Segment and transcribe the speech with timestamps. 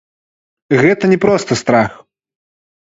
[0.81, 1.91] Гэта не проста страх.